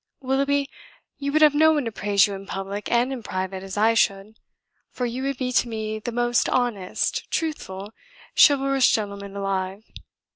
[0.19, 0.67] Willoughby,
[1.19, 3.93] you would have no one to praise you in public and in private as I
[3.93, 4.39] should,
[4.89, 7.93] for you would be to me the most honest, truthful,
[8.33, 9.83] chivalrous gentleman alive.